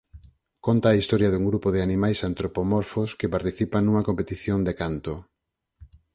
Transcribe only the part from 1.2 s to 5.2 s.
dun grupo de animais antropomorfos que participan nunha competición de canto.